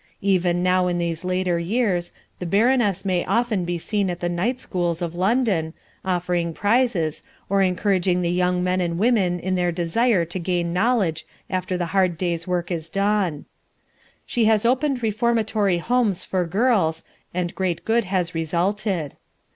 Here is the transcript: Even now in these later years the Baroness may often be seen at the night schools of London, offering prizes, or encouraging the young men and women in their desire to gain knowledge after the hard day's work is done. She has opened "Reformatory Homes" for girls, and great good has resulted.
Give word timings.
Even 0.23 0.63
now 0.63 0.87
in 0.87 0.97
these 0.97 1.23
later 1.23 1.59
years 1.59 2.11
the 2.39 2.45
Baroness 2.47 3.05
may 3.05 3.23
often 3.25 3.65
be 3.65 3.77
seen 3.77 4.09
at 4.09 4.19
the 4.19 4.29
night 4.29 4.59
schools 4.59 4.99
of 4.99 5.13
London, 5.13 5.75
offering 6.03 6.55
prizes, 6.55 7.21
or 7.49 7.61
encouraging 7.61 8.23
the 8.23 8.31
young 8.31 8.63
men 8.63 8.81
and 8.81 8.97
women 8.97 9.39
in 9.39 9.53
their 9.53 9.71
desire 9.71 10.25
to 10.25 10.39
gain 10.39 10.73
knowledge 10.73 11.23
after 11.51 11.77
the 11.77 11.85
hard 11.93 12.17
day's 12.17 12.47
work 12.47 12.71
is 12.71 12.89
done. 12.89 13.45
She 14.25 14.45
has 14.45 14.65
opened 14.65 15.03
"Reformatory 15.03 15.77
Homes" 15.77 16.25
for 16.25 16.47
girls, 16.47 17.03
and 17.31 17.53
great 17.53 17.85
good 17.85 18.05
has 18.05 18.33
resulted. 18.33 19.15